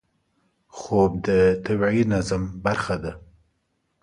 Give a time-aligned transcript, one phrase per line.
[0.77, 1.29] خوب د
[1.65, 3.11] طبیعي نظم برخه ده